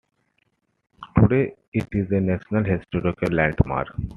[1.19, 3.89] Today it is a National Historic Landmark.